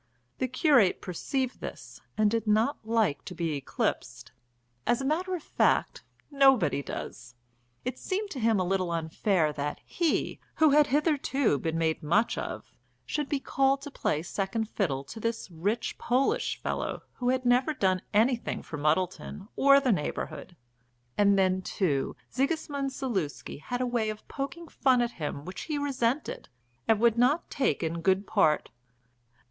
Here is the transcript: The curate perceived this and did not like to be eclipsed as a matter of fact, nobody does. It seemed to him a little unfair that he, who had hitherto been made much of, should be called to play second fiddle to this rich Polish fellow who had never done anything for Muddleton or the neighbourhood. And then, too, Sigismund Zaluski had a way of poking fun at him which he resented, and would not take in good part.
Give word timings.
The 0.39 0.47
curate 0.47 0.99
perceived 0.99 1.61
this 1.61 2.01
and 2.17 2.31
did 2.31 2.47
not 2.47 2.79
like 2.83 3.23
to 3.25 3.35
be 3.35 3.53
eclipsed 3.55 4.31
as 4.87 4.99
a 4.99 5.05
matter 5.05 5.35
of 5.35 5.43
fact, 5.43 6.03
nobody 6.31 6.81
does. 6.81 7.35
It 7.85 7.99
seemed 7.99 8.31
to 8.31 8.39
him 8.39 8.59
a 8.59 8.63
little 8.63 8.89
unfair 8.89 9.53
that 9.53 9.79
he, 9.85 10.39
who 10.55 10.71
had 10.71 10.87
hitherto 10.87 11.59
been 11.59 11.77
made 11.77 12.01
much 12.01 12.35
of, 12.35 12.73
should 13.05 13.29
be 13.29 13.39
called 13.39 13.83
to 13.83 13.91
play 13.91 14.23
second 14.23 14.71
fiddle 14.71 15.03
to 15.03 15.19
this 15.19 15.51
rich 15.51 15.99
Polish 15.99 16.57
fellow 16.59 17.03
who 17.17 17.29
had 17.29 17.45
never 17.45 17.71
done 17.71 18.01
anything 18.11 18.63
for 18.63 18.79
Muddleton 18.79 19.49
or 19.55 19.79
the 19.79 19.91
neighbourhood. 19.91 20.55
And 21.15 21.37
then, 21.37 21.61
too, 21.61 22.15
Sigismund 22.27 22.91
Zaluski 22.91 23.59
had 23.59 23.81
a 23.81 23.85
way 23.85 24.09
of 24.09 24.27
poking 24.27 24.67
fun 24.67 24.99
at 25.03 25.11
him 25.11 25.45
which 25.45 25.65
he 25.65 25.77
resented, 25.77 26.49
and 26.87 26.99
would 26.99 27.19
not 27.19 27.51
take 27.51 27.83
in 27.83 28.01
good 28.01 28.25
part. 28.25 28.71